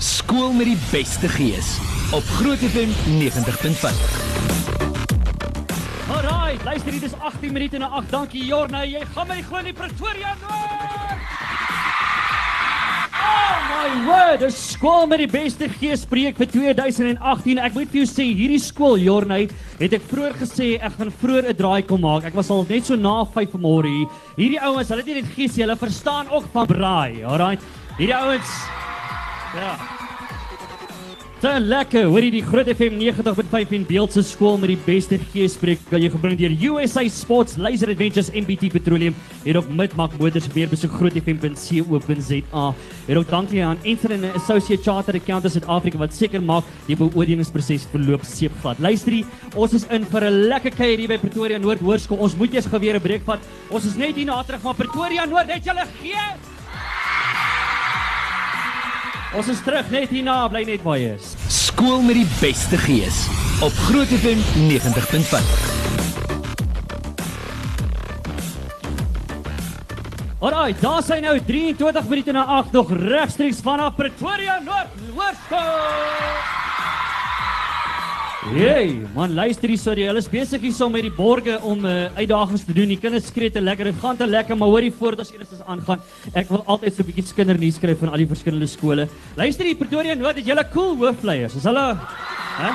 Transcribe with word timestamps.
Skool 0.00 0.54
met 0.56 0.64
die 0.64 0.78
beste 0.88 1.28
gees 1.28 1.74
op 2.16 2.24
Groot 2.38 2.62
FM 2.64 2.88
90.5. 3.20 3.98
Alright, 6.08 6.64
luister 6.64 6.94
hier, 6.94 7.02
dis 7.04 7.16
18 7.18 7.52
minute 7.52 7.78
na 7.78 7.90
8. 7.98 8.08
Dankie 8.08 8.46
Jorna, 8.48 8.80
jy 8.88 9.02
gaan 9.12 9.28
my 9.28 9.42
glo 9.44 9.60
in 9.60 9.68
die 9.68 9.76
Pretoria 9.76 10.32
Noord. 10.40 11.20
Oh 13.20 13.60
my 13.68 13.90
word, 14.08 14.46
'n 14.48 14.50
skool 14.56 15.04
met 15.06 15.20
die 15.20 15.28
beste 15.28 15.68
gees 15.68 16.08
spreek 16.08 16.40
vir 16.40 16.48
2018. 16.48 17.58
Ek 17.60 17.76
moet 17.76 17.92
vir 17.92 18.00
jou 18.00 18.08
sê, 18.08 18.24
hierdie 18.24 18.58
skool 18.58 18.96
Jorna, 18.96 19.44
het 19.78 19.92
ek 19.92 20.08
vroeër 20.08 20.34
gesê 20.40 20.80
ek 20.80 20.96
gaan 20.96 21.12
vroeër 21.12 21.52
'n 21.52 21.56
draai 21.60 21.82
kom 21.84 22.00
maak. 22.00 22.24
Ek 22.24 22.34
was 22.34 22.48
al 22.48 22.64
net 22.68 22.86
so 22.86 22.96
na 22.96 23.24
5 23.24 23.52
vanmôre 23.52 23.92
hier. 23.92 24.08
Hierdie 24.36 24.64
ouens, 24.64 24.88
hulle 24.88 25.04
het 25.04 25.06
nie 25.06 25.20
net 25.20 25.34
gees, 25.36 25.56
hulle 25.56 25.76
verstaan 25.76 26.26
ook 26.30 26.48
van 26.52 26.66
braai. 26.66 27.22
Alright. 27.22 27.60
Hierdie 27.98 28.16
ouens 28.16 28.79
Ja. 29.54 29.74
Te 31.40 31.54
lekker. 31.56 32.04
Hoor 32.12 32.20
jy 32.20 32.34
die 32.34 32.42
Groot 32.44 32.68
FM 32.68 32.98
90.5 33.00 33.70
en 33.72 33.84
Beeldse 33.88 34.20
skool 34.28 34.58
met 34.60 34.74
die 34.74 34.82
beste 34.84 35.16
geespreek 35.32 35.80
kan 35.88 36.02
jy 36.02 36.10
gebring 36.12 36.36
deur 36.36 36.52
USA 36.68 37.00
Sports 37.08 37.56
Laser 37.56 37.88
Adventures 37.94 38.28
MBT 38.36 38.68
Petroleum 38.74 39.16
en 39.48 39.56
ook 39.56 39.70
Midmark 39.72 40.18
Motors 40.20 40.50
weer 40.52 40.68
besoek 40.68 40.92
grootfm.co.za. 41.00 42.66
En 43.08 43.22
ook 43.22 43.32
dankie 43.32 43.64
aan 43.64 43.80
Enter 43.88 44.12
and 44.18 44.28
Associate 44.36 44.84
Chartered 44.84 45.22
Accountants 45.22 45.56
Suid-Afrika 45.56 46.04
wat 46.04 46.12
seker 46.14 46.44
maak 46.44 46.68
die 46.84 46.98
beoordelingsproses 47.00 47.88
verloop 47.88 48.28
seepglad. 48.28 48.84
Luister 48.84 49.16
hier, 49.22 49.34
ons 49.56 49.80
is 49.80 49.88
in 49.88 50.04
vir 50.04 50.28
'n 50.28 50.46
lekker 50.52 50.76
kuier 50.76 50.98
hier 50.98 51.08
by 51.08 51.18
Pretoria 51.18 51.58
Noord 51.58 51.80
Hoërskool. 51.80 52.20
Ons 52.20 52.36
moet 52.36 52.52
eers 52.52 52.68
geweer 52.68 53.00
'n 53.00 53.00
breek 53.00 53.24
vat. 53.24 53.40
Ons 53.70 53.86
is 53.86 53.96
net 53.96 54.14
hier 54.14 54.26
na 54.26 54.42
terug 54.42 54.60
van 54.60 54.76
Pretoria 54.76 55.24
Noord. 55.24 55.48
Het 55.48 55.64
julle 55.64 55.88
gees? 56.02 56.59
Ons 59.30 59.46
is 59.46 59.60
terug 59.62 59.86
net 59.94 60.10
hierna, 60.10 60.48
bly 60.50 60.64
net 60.66 60.82
waar 60.82 60.96
jy 60.98 61.12
is. 61.14 61.36
Skool 61.54 62.00
met 62.02 62.16
die 62.18 62.26
beste 62.40 62.74
gees 62.82 63.28
op 63.62 63.76
Groot 63.86 64.10
FM 64.10 64.42
90.5. 64.66 65.78
Alraai, 70.40 70.74
daar 70.80 71.04
sy 71.06 71.20
nou 71.22 71.36
23 71.46 72.08
minute 72.10 72.34
na 72.34 72.42
8 72.58 72.74
nog 72.74 72.90
regstreeks 73.04 73.62
vanaf 73.62 73.94
Pretoria 74.00 74.58
Noord 74.66 74.98
Hoërskool. 75.12 76.59
Hey, 78.40 79.04
man, 79.12 79.34
luister 79.36 79.68
hier 79.68 79.76
so, 79.76 79.92
hulle 79.92 80.16
is 80.16 80.28
besig 80.32 80.62
hier 80.64 80.72
so 80.72 80.86
met 80.88 81.04
die 81.04 81.12
borge 81.12 81.58
om 81.68 81.82
uh, 81.84 82.06
uitdagings 82.16 82.62
te 82.64 82.72
doen. 82.72 82.88
Die 82.88 82.96
kinders 82.96 83.26
skree 83.28 83.52
te 83.52 83.60
lekker, 83.60 83.90
dit 83.90 83.98
gaan 84.00 84.16
te 84.16 84.24
lekker, 84.24 84.56
maar 84.56 84.70
hoorie 84.72 84.88
voordat 84.96 85.26
ons 85.26 85.34
eers 85.36 85.60
aangaan, 85.68 86.00
ek 86.32 86.48
wil 86.48 86.62
altyd 86.64 86.96
so 86.96 87.04
'n 87.04 87.10
bietjie 87.10 87.36
kindernuus 87.36 87.76
skryf 87.76 88.00
van 88.00 88.08
al 88.08 88.22
die 88.24 88.28
verskillende 88.30 88.66
skole. 88.66 89.04
Luister 89.36 89.68
hier, 89.68 89.76
Pretoria 89.76 90.14
Noord, 90.16 90.40
het 90.40 90.48
julle 90.48 90.64
cool 90.72 90.96
hoofleiers? 91.02 91.58
Is 91.60 91.66
hulle 91.68 91.84
hè? 92.56 92.70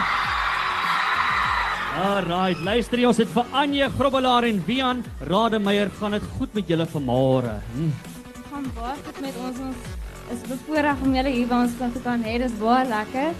Alright, 2.05 2.61
luister 2.61 3.01
hier, 3.01 3.07
ons 3.07 3.17
het 3.17 3.33
vir 3.33 3.45
Anje 3.51 3.89
Grobbelaar 3.97 4.45
en 4.45 4.61
Wian 4.67 5.03
Rademeier, 5.25 5.89
gaan 5.97 6.11
dit 6.11 6.29
goed 6.37 6.53
met 6.53 6.69
julle 6.69 6.85
vanmôre? 6.85 7.57
Hm. 7.73 7.89
gaan 8.51 8.69
baie 8.77 8.95
goed 9.01 9.19
met 9.19 9.41
ons. 9.41 9.57
Ons 9.65 10.37
is 10.37 10.45
bevoorreg 10.45 11.01
om 11.01 11.15
julle 11.15 11.33
hier 11.33 11.49
by 11.49 11.65
ons 11.65 11.73
te 11.73 12.05
kan 12.05 12.21
hê. 12.21 12.37
Dis 12.37 12.53
baie 12.61 12.85
lekker. 12.85 13.33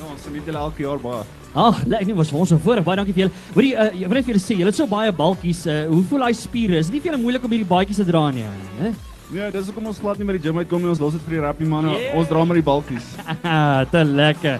Ja, 0.00 0.04
ons 0.08 0.24
geniet 0.24 0.48
julle 0.48 0.58
elke 0.58 0.88
jaar 0.88 0.98
baie. 0.98 1.41
Ag, 1.54 1.82
lekker 1.84 2.06
nie 2.06 2.14
was 2.16 2.30
vir 2.32 2.38
ons 2.40 2.48
so 2.48 2.56
voorreg. 2.58 2.84
Baie 2.84 2.96
dankie 2.96 3.12
vir 3.12 3.24
julle. 3.26 3.32
Hoorie, 3.54 3.72
uh, 3.76 3.88
ek 3.92 4.08
wil 4.08 4.16
net 4.16 4.24
vir 4.24 4.34
julle 4.34 4.40
sê, 4.44 4.54
julle 4.56 4.70
het 4.72 4.76
so 4.78 4.86
baie 4.88 5.12
balkies. 5.12 5.66
Uh, 5.68 5.82
hoe 5.90 6.02
voel 6.08 6.24
daai 6.24 6.34
spiere? 6.34 6.78
Is 6.80 6.86
dit 6.88 6.94
nie 6.94 7.00
vir 7.04 7.12
julle 7.12 7.22
moeilik 7.22 7.44
om 7.44 7.50
hierdie 7.50 7.68
baadjies 7.68 8.00
te 8.00 8.04
dra 8.08 8.30
nie, 8.32 8.46
hè? 8.80 8.92
Nee, 9.32 9.50
dis 9.50 9.66
hoekom 9.68 9.86
ons 9.88 9.98
glad 10.00 10.18
nie 10.20 10.26
met 10.28 10.36
die 10.36 10.44
gym 10.48 10.58
uitkom 10.60 10.80
nie. 10.82 10.88
Ons 10.92 11.00
los 11.00 11.12
dit 11.16 11.22
vir 11.28 11.38
die 11.38 11.42
rappie 11.44 11.66
manne. 11.68 11.92
Yeah. 11.96 12.16
Ons 12.20 12.28
dra 12.28 12.44
maar 12.44 12.56
die 12.56 12.64
balkies. 12.64 13.04
te 13.94 14.02
lekker. 14.04 14.58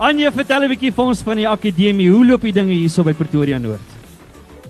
Anje, 0.00 0.30
vertel 0.32 0.64
'n 0.64 0.68
bietjie 0.68 0.92
vir 0.92 1.04
ons 1.12 1.22
van 1.22 1.36
die 1.36 1.48
akademie. 1.48 2.08
Hoe 2.12 2.24
loop 2.26 2.42
die 2.42 2.52
dinge 2.52 2.72
hierso 2.72 3.04
by 3.04 3.12
Pretoria 3.12 3.58
Noord? 3.58 3.80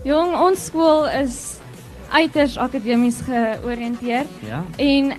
Jong, 0.04 0.34
ons 0.38 0.66
skool 0.70 1.06
is 1.22 1.58
uiters 2.10 2.56
akademies 2.58 3.20
georiënteerd 3.26 4.26
Ja. 4.48 4.64
en 4.78 5.12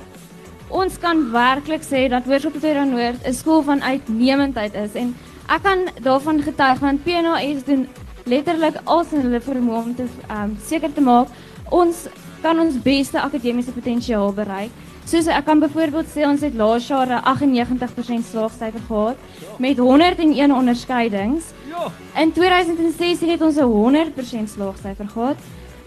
ons 0.69 0.97
kan 0.99 1.31
werklik 1.31 1.83
sê 1.83 2.09
dat 2.09 2.23
Hoërskool 2.27 2.51
Pretoria 2.51 2.83
Noord 2.83 3.23
'n 3.27 3.33
skool 3.33 3.63
van 3.63 3.81
uitnemendheid 3.83 4.73
is 4.75 4.95
en 4.95 5.15
ek 5.51 5.63
kan 5.63 5.87
daarvan 5.99 6.41
getuig 6.41 6.79
want 6.79 7.03
PNAS 7.03 7.63
doen 7.67 7.87
letterlik 8.23 8.77
alles 8.83 9.11
in 9.11 9.25
hulle 9.25 9.41
vermoë 9.43 9.81
om 9.83 9.95
te 9.95 10.05
um, 10.31 10.53
seker 10.63 10.93
te 10.95 11.03
maak 11.03 11.27
ons 11.75 12.05
kan 12.41 12.59
ons 12.59 12.77
beste 12.83 13.19
akademiese 13.21 13.73
potensiaal 13.75 14.31
bereik. 14.33 14.71
Soos 15.05 15.27
ek 15.27 15.45
kan 15.45 15.59
byvoorbeeld 15.61 16.07
sê 16.09 16.23
ons 16.27 16.41
het 16.45 16.55
laas 16.55 16.87
jaar 16.87 17.09
'n 17.09 17.21
98% 17.25 18.25
slaagsyfer 18.31 18.83
gehad 18.87 19.17
met 19.57 19.77
101 19.77 20.53
onderskeidings. 20.53 21.51
Ja. 21.69 21.91
In 22.21 22.31
2016 22.31 23.29
het 23.29 23.41
ons 23.41 23.57
'n 23.57 23.67
100% 23.67 24.49
slaagsyfer 24.49 25.07
gehad. 25.07 25.37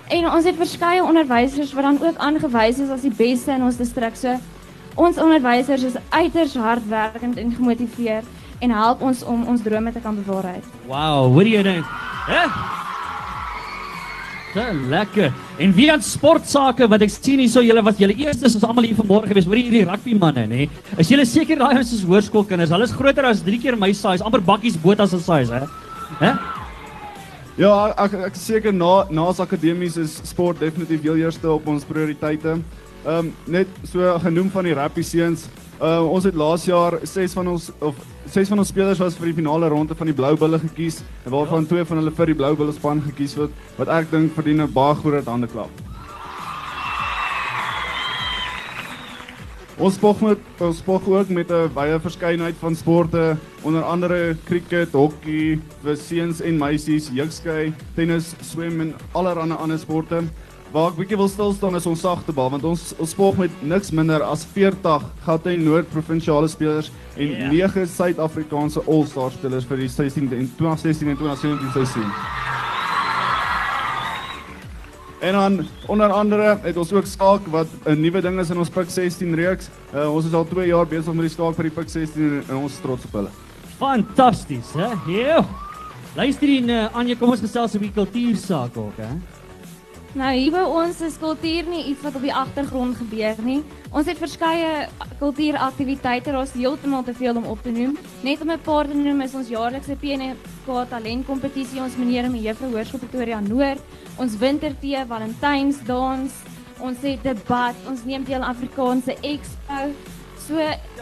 En 0.08 0.30
ons 0.30 0.44
het 0.44 0.56
verskeie 0.56 1.04
onderwysers 1.04 1.72
wat 1.72 1.82
dan 1.82 1.98
ook 2.02 2.16
aangewys 2.16 2.78
is 2.78 2.90
as 2.90 3.00
die 3.00 3.14
beste 3.16 3.50
in 3.50 3.62
ons 3.62 3.76
distrik. 3.76 4.16
So 4.16 4.36
ons 4.94 5.18
onderwysers 5.18 5.82
is 5.82 5.96
uiters 6.08 6.54
hardwerkend 6.54 7.36
en 7.36 7.52
gemotiveerd 7.52 8.24
en 8.64 8.72
help 8.72 9.02
ons 9.04 9.20
om 9.28 9.44
ons 9.52 9.62
drome 9.62 9.92
te 9.92 10.00
kan 10.00 10.16
bewaarheid. 10.16 10.64
Wow, 10.88 11.28
hoor 11.34 11.48
jy 11.48 11.62
dit? 11.66 11.92
Hè? 12.28 12.42
Te 14.54 14.66
lekker. 14.88 15.32
En 15.58 15.72
wie 15.74 15.88
aan 15.92 16.02
sportsake 16.02 16.86
wat 16.90 17.02
ek 17.02 17.10
sien 17.10 17.42
hierso 17.42 17.62
julle 17.64 17.82
wat 17.82 17.98
julle 17.98 18.14
eerstes 18.22 18.54
is 18.54 18.66
almal 18.66 18.86
hier 18.86 18.98
vanmôre 18.98 19.26
gewees. 19.30 19.48
Hoor 19.50 19.58
hierdie 19.58 19.82
rugby 19.88 20.14
manne, 20.18 20.46
nê? 20.50 20.68
Is 20.98 21.10
julle 21.10 21.26
seker 21.26 21.58
daai 21.58 21.80
ons 21.80 21.94
is 21.96 22.04
hoërskoolkinders? 22.06 22.70
Hulle 22.74 22.86
is 22.86 22.94
groter 22.94 23.26
as 23.26 23.42
3 23.42 23.58
keer 23.62 23.78
my 23.78 23.90
size, 23.92 24.22
amper 24.22 24.44
bakkies 24.46 24.78
botas 24.80 25.10
se 25.10 25.18
size, 25.24 25.58
hè? 25.58 25.66
Hè? 26.22 26.34
Ja, 27.58 27.74
ek 28.02 28.16
ek 28.30 28.38
seker 28.38 28.72
na 28.74 29.04
naas 29.14 29.38
akademies 29.42 29.98
is 29.98 30.16
sport 30.26 30.62
definitief 30.62 31.04
heel 31.06 31.20
eerste 31.22 31.50
op 31.50 31.66
ons 31.70 31.86
prioriteite. 31.86 32.56
Ehm 33.04 33.18
um, 33.18 33.28
net 33.46 33.70
so 33.90 34.14
genoem 34.22 34.48
van 34.54 34.66
die 34.66 34.74
rappie 34.74 35.04
seuns. 35.06 35.48
Uh, 35.82 36.04
ons 36.06 36.22
het 36.24 36.36
laas 36.38 36.64
jaar 36.68 37.00
6 37.02 37.32
van 37.34 37.48
ons 37.50 37.70
of 37.82 37.96
6 38.30 38.48
van 38.52 38.60
ons 38.62 38.68
spelers 38.70 39.00
was 39.02 39.16
vir 39.18 39.32
die 39.32 39.38
finale 39.40 39.66
ronde 39.72 39.96
van 39.98 40.06
die 40.06 40.14
Blou 40.14 40.36
Bulle 40.38 40.60
gekies 40.62 41.00
en 41.24 41.34
waarvan 41.34 41.66
twee 41.66 41.82
van 41.84 41.98
hulle 41.98 42.12
vir 42.14 42.30
die 42.30 42.36
Blou 42.38 42.52
Bulle 42.60 42.74
span 42.76 43.02
gekies 43.02 43.34
word 43.40 43.50
wat 43.80 43.90
ek 43.90 44.12
dink 44.12 44.30
verdien 44.36 44.62
'n 44.62 44.70
baie 44.72 44.94
groot 44.94 45.26
hande 45.26 45.50
klap. 45.50 45.70
Ons 49.74 49.96
spog 49.98 50.20
met 50.22 50.38
ons 50.62 50.78
spog 50.78 51.08
ook 51.10 51.28
met 51.28 51.50
'n 51.50 51.72
baie 51.74 51.98
verskeidenheid 51.98 52.54
van 52.60 52.76
sporte, 52.76 53.36
onder 53.62 53.82
andere 53.82 54.36
cricket, 54.44 54.92
hokkie, 54.92 55.60
vir 55.82 55.96
seuns 55.96 56.40
en 56.40 56.58
meisies, 56.58 57.10
jukskei, 57.10 57.74
tennis, 57.94 58.34
swem 58.40 58.80
en 58.80 58.94
allerlei 59.12 59.56
ander 59.58 59.78
sporte. 59.78 60.22
Waar 60.74 60.88
ek 60.90 60.96
bietjie 60.98 61.16
wil 61.20 61.28
stil 61.30 61.52
staan 61.54 61.76
is 61.78 61.84
ons 61.86 62.00
sagtebal 62.02 62.48
want 62.50 62.64
ons 62.66 62.80
ons 62.98 63.12
spog 63.14 63.36
met 63.38 63.52
niks 63.62 63.92
minder 63.94 64.24
as 64.26 64.40
40 64.56 65.04
Gauteng 65.22 65.60
Noord 65.62 65.86
provinsiale 65.92 66.48
spelers 66.50 66.88
en 67.14 67.30
Ja. 67.30 67.50
9 67.52 67.84
Suid-Afrikaanse 67.86 68.82
All-Star 68.90 69.30
spelers 69.30 69.68
vir 69.70 69.84
die 69.84 69.86
16 69.88 70.32
en 70.34 70.48
2016 70.58 71.12
en 71.12 71.20
2017 71.20 71.70
seisoen. 71.76 72.10
En 75.22 75.32
dan 75.38 75.68
onder 75.86 76.10
andere 76.10 76.58
het 76.66 76.76
ons 76.76 76.92
ook 76.92 77.06
skaak 77.06 77.46
wat 77.54 77.68
'n 77.86 78.00
nuwe 78.00 78.20
ding 78.20 78.40
is 78.40 78.50
in 78.50 78.58
ons 78.58 78.68
Pik 78.68 78.90
16 78.90 79.34
reeks. 79.34 79.70
Uh, 79.94 80.10
ons 80.14 80.26
is 80.26 80.34
al 80.34 80.44
2 80.44 80.66
jaar 80.66 80.86
besig 80.86 81.14
met 81.14 81.30
die 81.30 81.34
skaak 81.36 81.54
vir 81.54 81.70
die 81.70 81.74
Pik 81.78 81.88
16 81.88 82.42
en, 82.48 82.56
ons 82.56 82.72
is 82.72 82.80
trots 82.80 83.04
op 83.04 83.12
hulle. 83.12 83.30
Fantasties, 83.78 84.72
hè? 84.74 84.90
Ja. 85.06 85.44
Luister 86.16 86.48
hier, 86.48 86.66
uh, 86.68 86.96
Anje, 86.96 87.16
kom 87.16 87.30
ons 87.30 87.40
gesels 87.40 87.74
oor 87.74 87.80
die 87.80 87.92
kultuursaak 87.94 88.76
ook, 88.76 88.96
hè? 88.96 89.14
Nou 90.14 90.28
hier 90.30 90.52
by 90.54 90.60
ons 90.70 91.00
is 91.02 91.16
kultuur 91.18 91.66
nie 91.66 91.88
iets 91.90 92.04
wat 92.06 92.14
op 92.14 92.22
die 92.22 92.34
agtergrond 92.34 92.94
gebeur 93.00 93.38
nie. 93.42 93.56
Ons 93.90 94.06
het 94.06 94.20
verskeie 94.22 94.84
kultuuraktiwiteite, 95.18 96.30
daar's 96.30 96.52
heeltemal 96.54 97.02
te 97.02 97.16
veel 97.18 97.40
om 97.40 97.48
op 97.50 97.64
te 97.64 97.72
noem. 97.74 97.96
Net 98.22 98.40
om 98.40 98.52
'n 98.52 98.62
paar 98.62 98.86
te 98.86 98.94
noem 98.94 99.22
is 99.22 99.34
ons 99.34 99.48
jaarlikse 99.48 99.96
PNK 99.98 100.86
talentkompetisie, 100.88 101.82
ons 101.82 101.96
meneer 101.96 102.24
en 102.24 102.42
juffrou 102.42 102.70
Hoërskool 102.70 103.00
Pretoria 103.00 103.40
Noord, 103.40 103.82
ons 104.16 104.36
wintertee, 104.38 105.04
Valentynsdans, 105.06 106.32
ons 106.78 106.98
het 107.02 107.22
debat, 107.22 107.74
ons 107.88 108.04
neem 108.04 108.24
deel 108.24 108.42
aan 108.42 108.54
Afrikaanse 108.54 109.16
Expo. 109.20 109.90
So 110.38 110.54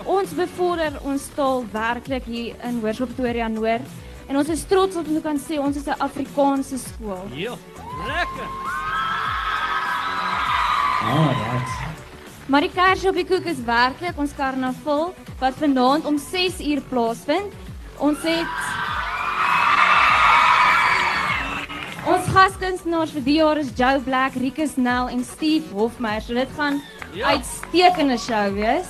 ons 0.06 0.32
bevorder 0.34 0.92
ons 1.04 1.28
taal 1.34 1.64
werklik 1.72 2.24
hier 2.24 2.54
in 2.64 2.80
Hoërskool 2.80 3.12
Pretoria 3.12 3.48
Noord 3.48 3.86
en 4.28 4.36
ons 4.36 4.48
is 4.48 4.64
trots 4.64 4.96
om 4.96 5.04
te 5.04 5.20
kan 5.20 5.36
sê 5.36 5.58
ons 5.58 5.76
is 5.76 5.86
'n 5.86 6.00
Afrikaanse 6.00 6.78
skool. 6.78 7.28
Ja. 7.34 7.58
Lekker. 8.06 8.81
Alright. 11.02 11.70
Maar 12.46 12.60
die 12.60 12.70
kers 12.74 13.04
op 13.06 13.14
die 13.14 13.26
koek 13.26 13.44
is 13.50 13.60
werklik 13.66 14.18
ons 14.18 14.34
karnaval 14.36 15.12
wat 15.40 15.54
vanaand 15.58 16.06
om 16.06 16.18
6 16.18 16.60
uur 16.60 16.80
plaasvind. 16.90 17.52
Ons 17.98 18.22
het 18.22 18.46
Ons 22.02 22.26
gaskunstenaars 22.34 23.12
vir 23.14 23.22
die 23.22 23.36
jaar 23.38 23.58
is 23.60 23.68
Joe 23.78 24.00
Black, 24.02 24.34
Rikus 24.34 24.72
Nel 24.76 25.08
en 25.14 25.20
Steve 25.24 25.70
Hofmeyer. 25.74 26.20
So 26.20 26.34
dit 26.34 26.48
gaan 26.56 26.80
Ja. 27.14 27.26
uitstekende 27.28 28.18
show 28.18 28.54
wees. 28.54 28.88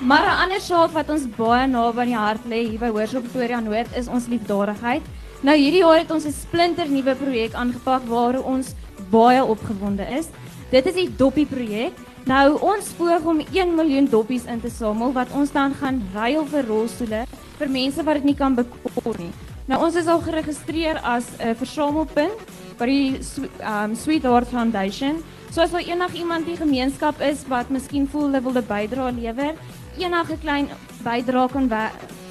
Maar 0.00 0.22
'n 0.26 0.40
ander 0.42 0.60
saak 0.60 0.90
wat 0.90 1.10
ons 1.10 1.26
baie 1.36 1.66
naby 1.66 2.00
aan 2.00 2.06
die 2.06 2.16
hart 2.16 2.44
lê 2.46 2.68
hier 2.68 2.78
by 2.78 2.88
Hoërskool 2.88 3.20
Pretoria 3.22 3.60
Noord 3.60 3.96
is 3.96 4.08
ons 4.08 4.26
liefdadigheid. 4.26 5.02
Nou 5.42 5.56
hierdie 5.56 5.80
jaar 5.84 5.98
het 5.98 6.10
ons 6.10 6.24
'n 6.24 6.32
splinter 6.32 6.88
nuwe 6.88 7.14
projek 7.14 7.54
aangepak 7.54 8.02
waar 8.08 8.42
ons 8.42 8.74
baie 9.10 9.44
opgewonde 9.44 10.06
is. 10.18 10.28
Dit 10.70 10.86
is 10.86 10.94
die 10.94 11.08
Doppie 11.16 11.46
projek. 11.46 11.96
Nou 12.28 12.58
ons 12.60 12.90
poog 12.98 13.24
om 13.24 13.38
1 13.40 13.74
miljoen 13.74 14.08
doppies 14.10 14.44
in 14.44 14.60
te 14.60 14.68
samel 14.70 15.14
wat 15.16 15.30
ons 15.32 15.52
dan 15.52 15.72
gaan 15.74 16.02
ruil 16.12 16.44
vir 16.50 16.66
rolstoele 16.68 17.22
vir 17.58 17.70
mense 17.72 18.04
wat 18.04 18.20
dit 18.20 18.28
nie 18.28 18.36
kan 18.36 18.54
bekostig 18.58 19.16
nie. 19.22 19.30
Nou 19.68 19.78
ons 19.84 19.96
is 19.96 20.06
al 20.08 20.20
geregistreer 20.24 21.00
as 21.00 21.24
'n 21.38 21.48
uh, 21.48 21.54
versamelpunt 21.56 22.38
by 22.78 22.86
die 22.86 23.20
um, 23.60 23.94
Sweetheart 23.94 24.48
Foundation. 24.48 25.22
So 25.50 25.60
as 25.60 25.70
daar 25.70 25.80
enigiemand 25.80 26.46
in 26.46 26.52
die 26.54 26.60
gemeenskap 26.60 27.20
is 27.20 27.46
wat 27.48 27.70
miskien 27.70 28.08
voel 28.08 28.28
hulle 28.28 28.42
wil 28.42 28.60
'n 28.60 28.66
bydrae 28.66 29.12
lewer, 29.12 29.54
enige 29.96 30.36
klein 30.40 30.68
bydrae 31.02 31.48
kan 31.48 31.68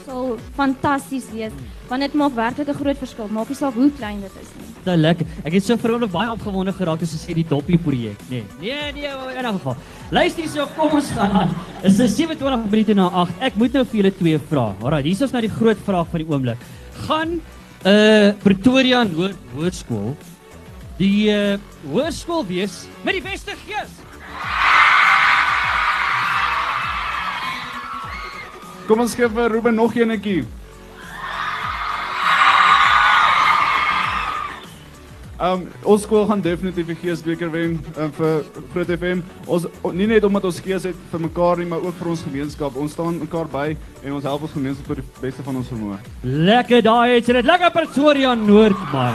sal 0.05 0.37
fantasties 0.55 1.27
wees 1.33 1.53
want 1.89 2.01
dit 2.01 2.13
maak 2.13 2.33
werklik 2.35 2.69
'n 2.69 2.79
groot 2.81 2.97
verskil. 2.97 3.27
Maak 3.27 3.49
nie 3.49 3.57
saak 3.57 3.73
hoe 3.73 3.91
klein 3.91 4.21
dit 4.21 4.35
is 4.41 4.51
nie. 4.57 4.66
Is 4.87 5.01
lekker. 5.01 5.27
Ek 5.43 5.53
het 5.53 5.65
so 5.65 5.77
verondelik 5.77 6.13
baie 6.13 6.29
opgewonde 6.31 6.73
geraak 6.73 7.01
as 7.01 7.13
jy 7.13 7.19
sê 7.19 7.35
die 7.35 7.45
Doppie 7.47 7.77
projek, 7.77 8.21
nê. 8.29 8.43
Nee. 8.59 8.91
nee, 8.91 8.91
nee, 8.93 9.37
in 9.37 9.45
'n 9.45 9.53
geval. 9.59 9.75
Luister 10.11 10.43
hier 10.43 10.51
so, 10.51 10.67
kom 10.75 10.91
ons 10.91 11.11
gaan 11.11 11.31
aan. 11.31 11.55
Is 11.83 11.97
dit 11.97 12.09
27 12.09 12.71
minute 12.71 12.93
na 12.93 13.09
8. 13.09 13.31
Ek 13.39 13.55
moet 13.55 13.73
nou 13.73 13.85
vir 13.85 13.97
julle 14.01 14.13
twee 14.15 14.39
vra. 14.49 14.75
Alraai, 14.81 15.03
hier 15.03 15.21
is 15.23 15.31
nou 15.31 15.41
die 15.41 15.55
groot 15.59 15.77
vraag 15.85 16.07
van 16.11 16.19
die 16.19 16.29
oomblik. 16.29 16.57
Gaan 17.07 17.29
'n 17.37 17.41
uh, 17.85 18.33
Pretoria 18.43 19.05
Hoërskool 19.53 20.15
die 20.97 21.29
uh, 21.29 21.57
hoërskool 21.91 22.45
wees 22.49 22.85
met 23.05 23.17
die 23.17 23.21
beste 23.21 23.53
gees? 23.65 23.93
Kom 28.87 29.03
ons 29.03 29.15
gee 29.19 29.27
vir 29.27 29.51
Ruben 29.51 29.75
nog 29.75 29.95
eenetjie. 29.97 30.45
Um 35.37 35.67
ons 35.85 36.01
skool 36.01 36.25
gaan 36.25 36.41
definitief 36.41 36.87
die 36.89 36.97
geesbeker 36.97 37.51
wen 37.53 37.77
um, 37.93 38.11
vir 38.17 38.39
Groot 38.73 38.89
FM. 38.95 39.21
Ons 39.45 39.67
nie 39.93 40.07
net 40.09 40.25
omdat 40.25 40.47
ons 40.49 40.61
gees 40.65 40.87
het 40.89 41.03
vir 41.11 41.23
mekaar 41.27 41.61
nie, 41.61 41.67
maar 41.69 41.85
ook 41.85 41.97
vir 41.99 42.09
ons 42.15 42.23
gemeenskap. 42.25 42.75
Ons 42.75 42.95
staan 42.97 43.19
mekaar 43.21 43.49
by 43.53 43.67
en 44.01 44.17
ons 44.17 44.25
help 44.25 44.47
ons 44.47 44.55
gemeenskap 44.57 44.89
tot 44.89 45.03
die 45.03 45.21
beste 45.21 45.45
van 45.45 45.61
ons 45.61 45.69
vermoë. 45.69 45.99
Lekker 46.23 46.81
daai, 46.85 47.19
het 47.19 47.29
jy 47.29 47.37
dit 47.37 47.49
lekker 47.51 47.73
Pretoria 47.75 48.33
Noord 48.33 48.81
man. 48.89 49.13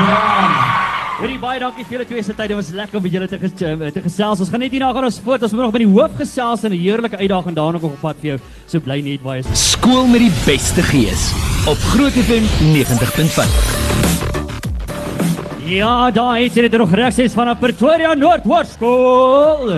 Ja. 0.00 0.78
Hoorie 1.20 1.36
baie 1.36 1.60
dankie 1.60 1.84
vir 1.84 1.98
julle 1.98 2.08
twee 2.08 2.22
se 2.24 2.32
tyd. 2.32 2.48
Dit 2.48 2.56
was 2.56 2.70
lekker 2.72 2.96
om 2.96 3.04
met 3.04 3.12
julle 3.12 3.28
te 3.28 3.38
ges 3.42 3.52
te 3.60 4.02
gesels. 4.06 4.40
Ons 4.40 4.50
gaan 4.50 4.64
net 4.64 4.72
hierna 4.72 4.88
gaan 4.96 5.06
ons 5.06 5.20
voort. 5.20 5.44
Ons 5.44 5.52
moet 5.52 5.66
nog 5.66 5.74
by 5.76 5.82
die 5.84 5.90
hoof 5.92 6.16
gesels 6.16 6.64
en 6.64 6.72
'n 6.72 6.80
heerlike 6.80 7.20
uitdaging 7.20 7.54
daarna 7.54 7.78
nog 7.78 7.92
op 7.92 8.00
pad 8.00 8.16
vir 8.22 8.30
jou. 8.30 8.38
So 8.66 8.80
bly 8.80 9.00
net 9.04 9.22
baie. 9.22 9.42
Skool 9.52 10.06
met 10.06 10.20
die 10.24 10.32
beste 10.46 10.82
gees 10.82 11.30
op 11.68 11.78
Groot 11.92 12.16
FM 12.16 12.44
90.5. 12.72 14.29
Ja, 15.70 16.10
daar 16.10 16.40
is 16.40 16.52
dit 16.52 16.72
nog 16.72 16.94
regs 16.94 17.32
van 17.32 17.58
Pretoria 17.58 18.14
Noord 18.14 18.42
Hoërskool. 18.42 19.68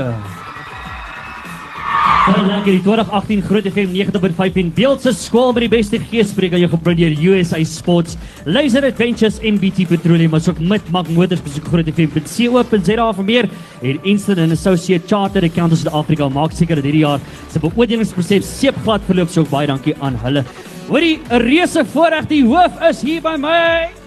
Baie 2.23 2.47
lekker 2.47 2.71
die 2.71 2.81
2018 2.81 3.43
Groot 3.45 3.69
FM 3.69 3.93
90.5 3.93 4.57
en 4.63 4.73
beeld 4.73 5.05
se 5.05 5.13
skool 5.13 5.53
met 5.53 5.67
die 5.67 5.71
beste 5.75 6.01
geespreek 6.01 6.57
aan 6.57 6.65
jou 6.65 6.71
gebring 6.73 6.99
deur 7.03 7.21
USA 7.35 7.61
Sports, 7.69 8.17
Laser 8.49 8.89
Adventures 8.89 9.37
en 9.45 9.61
BT 9.61 9.85
Petroleum, 9.91 10.33
asook 10.39 10.65
met 10.65 10.91
Mag 10.95 11.13
Motors 11.13 11.45
besoek 11.45 11.69
Groot 11.69 11.93
FM.co.za 11.93 13.13
vir 13.21 13.29
meer 13.29 13.53
en 13.83 14.01
Instant 14.09 14.41
and 14.41 14.57
Associate 14.57 15.05
Chartered 15.05 15.51
Accountants 15.51 15.85
in 15.85 15.93
Afrika 15.93 16.33
maak 16.33 16.57
seker 16.57 16.81
dat 16.81 16.89
hierdie 16.89 17.05
jaar 17.05 17.21
se 17.53 17.61
beoordelingsproses 17.61 18.49
seepglad 18.63 19.05
verloop, 19.11 19.29
so 19.29 19.45
baie 19.53 19.69
dankie 19.69 19.99
aan 20.01 20.17
hulle. 20.25 20.47
Hoorie, 20.89 21.19
'n 21.29 21.43
reuse 21.45 21.85
voorreg 21.85 22.31
die 22.33 22.47
hoof 22.47 22.81
is 22.89 23.03
hier 23.03 23.21
by 23.21 23.37
my. 23.37 24.02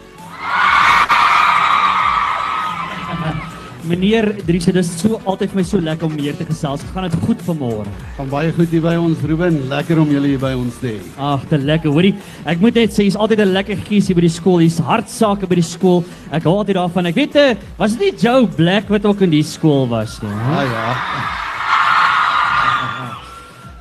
Meneer 3.86 4.26
Dries, 4.48 4.66
dit 4.66 4.78
is 4.80 4.88
so 4.98 5.20
altyd 5.30 5.52
vir 5.52 5.60
my 5.60 5.64
so 5.68 5.78
lekker 5.84 6.08
om 6.08 6.16
hier 6.18 6.34
te 6.38 6.46
gesels. 6.48 6.82
Gaan 6.94 7.06
dit 7.06 7.18
goed 7.22 7.42
vanmôre? 7.46 7.86
Gaan 8.18 8.30
baie 8.32 8.50
goed 8.56 8.72
hier 8.74 8.82
by 8.82 8.96
ons, 8.98 9.22
Ruben. 9.30 9.60
Lekker 9.70 10.00
om 10.02 10.10
julle 10.10 10.32
hier 10.32 10.42
by 10.42 10.54
ons 10.58 10.80
te 10.82 10.96
hê. 10.96 11.02
Ag, 11.22 11.44
te 11.52 11.60
lekker. 11.62 11.94
Hoorie, 11.94 12.16
ek 12.50 12.64
moet 12.64 12.80
net 12.82 12.96
sê, 12.96 13.06
jy's 13.06 13.18
altyd 13.20 13.44
'n 13.46 13.54
lekker 13.54 13.78
gees 13.86 14.08
hier 14.10 14.18
by 14.18 14.26
die 14.26 14.34
skool. 14.34 14.62
Jy's 14.62 14.80
hartsake 14.80 15.48
by 15.48 15.56
die 15.56 15.70
skool. 15.70 16.04
Ek 16.32 16.44
hou 16.44 16.58
altyd 16.58 16.76
daarvan. 16.82 17.06
Ek 17.06 17.16
weet, 17.16 17.36
eh, 17.36 17.56
was 17.78 17.96
dit 17.96 18.02
nie 18.02 18.14
Joe 18.18 18.48
Black 18.48 18.90
wat 18.90 19.06
ook 19.06 19.22
in 19.22 19.30
die 19.30 19.44
skool 19.44 19.88
was 19.88 20.20
nie? 20.22 20.30
Ja, 20.30 20.62
ja. 20.64 20.96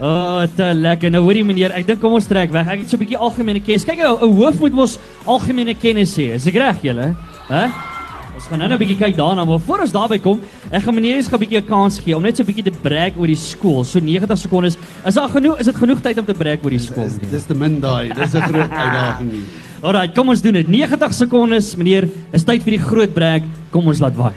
Oh, 0.05 0.43
te 0.57 0.75
lekker. 0.75 1.09
Nou 1.09 1.23
hoorie 1.23 1.45
meneer, 1.45 1.71
ek 1.73 1.87
dink 1.87 2.01
kom 2.01 2.13
ons 2.13 2.27
trek 2.27 2.51
weg. 2.51 2.67
Ek 2.67 2.81
het 2.81 2.91
so 2.91 2.97
'n 2.97 3.01
bietjie 3.01 3.17
algemene 3.17 3.61
kennis. 3.61 3.85
Kyk, 3.85 4.01
'n 4.01 4.35
hoof 4.37 4.61
moet 4.61 4.73
mos 4.73 4.99
algemene 5.25 5.73
kennis 5.73 6.17
hê. 6.19 6.35
Is 6.35 6.47
ek 6.47 6.55
reg 6.55 6.83
julle? 6.83 7.15
Hæ? 7.49 7.94
Ons 8.35 8.49
gaan 8.51 8.59
nou 8.59 8.69
net 8.69 8.75
'n 8.75 8.83
bietjie 8.83 8.99
kyk 8.99 9.17
daarna, 9.17 9.45
maar 9.45 9.61
voor 9.61 9.81
ons 9.81 9.93
daarby 9.93 10.19
kom, 10.19 10.41
ek 10.71 10.83
gaan 10.83 10.95
meneer 10.95 11.17
eens 11.17 11.31
'n 11.31 11.39
bietjie 11.39 11.59
'n 11.59 11.67
kans 11.67 12.01
gee 12.01 12.17
om 12.17 12.23
net 12.23 12.37
so 12.37 12.43
'n 12.43 12.47
bietjie 12.47 12.65
te 12.65 12.73
brag 12.83 13.13
oor 13.17 13.27
die 13.27 13.37
skool. 13.37 13.85
So 13.85 14.01
90 14.01 14.39
sekondes. 14.39 14.77
Is 15.07 15.15
daar 15.15 15.29
genoeg? 15.29 15.59
Is 15.61 15.67
dit 15.67 15.77
genoeg 15.77 16.01
tyd 16.01 16.19
om 16.19 16.25
te 16.25 16.35
brag 16.35 16.59
oor 16.65 16.71
die 16.71 16.79
skool? 16.79 17.05
Dis, 17.05 17.31
dis 17.31 17.45
te 17.45 17.55
min 17.55 17.81
daai. 17.81 18.09
Dis 18.13 18.35
'n 18.35 18.43
groot 18.43 18.71
uitdaging. 18.83 19.45
Alraai, 19.83 20.13
kom 20.13 20.29
ons 20.29 20.43
doen 20.43 20.53
dit. 20.53 20.69
90 20.69 21.13
sekondes, 21.13 21.77
meneer. 21.77 22.09
Is 22.33 22.43
tyd 22.43 22.63
vir 22.63 22.73
die 22.73 22.83
groot 22.83 23.15
brag. 23.15 23.43
Kom 23.71 23.87
ons 23.87 24.01
laat 24.01 24.17
waai. 24.17 24.35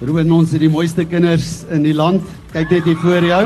Ruben, 0.00 0.30
ons 0.32 0.50
het 0.52 0.60
die 0.60 0.68
mooiste 0.68 1.04
kinders 1.04 1.64
in 1.70 1.82
die 1.82 1.94
land. 1.94 2.22
Kyk 2.52 2.70
net 2.70 2.84
hier 2.84 2.96
voor 2.96 3.24
jou. 3.24 3.44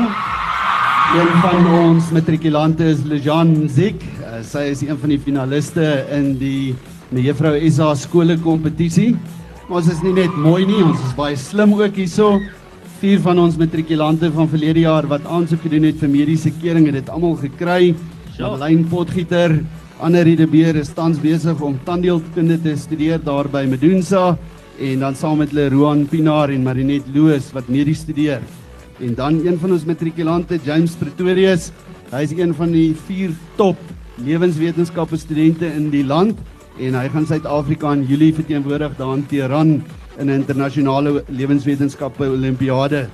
Een 1.13 1.27
van 1.41 1.67
ons 1.67 2.11
matrikulante 2.11 2.83
is 2.83 3.03
Lejan 3.03 3.69
Zik. 3.69 4.01
Uh, 4.21 4.41
sy 4.41 4.71
is 4.71 4.81
een 4.81 4.97
van 4.97 5.09
die 5.09 5.19
finaliste 5.19 6.05
in 6.11 6.37
die 6.39 6.75
Mevrou 7.11 7.55
Isa 7.57 7.93
skole 7.95 8.37
kompetisie. 8.37 9.15
Ons 9.71 9.87
is 9.87 10.01
nie 10.03 10.11
net 10.11 10.33
mooi 10.35 10.65
nie, 10.67 10.81
ons 10.83 10.99
is 10.99 11.13
baie 11.15 11.37
slim 11.39 11.71
ook 11.77 11.95
hierso. 11.95 12.33
Vier 12.99 13.21
van 13.23 13.39
ons 13.39 13.55
matrikulante 13.55 14.27
van 14.35 14.49
verlede 14.51 14.81
jaar 14.83 15.07
wat 15.07 15.23
aansoek 15.23 15.61
gedoen 15.63 15.87
het 15.87 16.01
vir 16.01 16.11
mediese 16.11 16.51
keuring 16.57 16.89
het 16.89 16.97
dit 16.97 17.11
almal 17.13 17.37
gekry. 17.39 17.93
Madeleine 18.35 18.83
Potgieter, 18.91 19.55
Annelie 20.03 20.35
de 20.35 20.49
Beer 20.51 20.75
is 20.75 20.91
tans 20.91 21.21
besig 21.23 21.61
om 21.63 21.79
tandheelkunde 21.87 22.57
te 22.59 22.75
studeer 22.75 23.23
daar 23.23 23.47
by 23.47 23.63
Medusa 23.71 24.33
en 24.83 25.05
dan 25.05 25.15
saam 25.15 25.39
met 25.39 25.53
hulle 25.55 25.69
Roan 25.71 26.03
Pinaar 26.11 26.51
en 26.51 26.67
Marinet 26.67 27.07
Loos 27.15 27.53
wat 27.55 27.71
medies 27.71 28.03
studeer. 28.03 28.43
En 28.99 29.15
dan 29.15 29.39
een 29.45 29.55
van 29.61 29.77
ons 29.77 29.87
matrikulante, 29.87 30.59
James 30.65 30.97
Pretorius, 30.99 31.71
hy 32.11 32.25
is 32.27 32.35
een 32.35 32.51
van 32.57 32.75
die 32.75 32.89
vier 33.07 33.31
top 33.55 33.79
lewenswetenskappe 34.19 35.15
studente 35.17 35.71
in 35.71 35.87
die 35.93 36.03
land 36.03 36.35
en 36.79 36.95
hy 36.97 37.09
gaan 37.13 37.25
Suid-Afrika 37.29 37.91
in 37.93 38.05
Julie 38.09 38.33
verteenwoordig 38.33 38.95
daar 38.97 39.17
in 39.17 39.25
Teheran 39.29 39.83
in 40.17 40.27
'n 40.27 40.29
internasionale 40.29 41.23
lewenswetenskappe 41.27 42.25
olimpiade. 42.25 43.07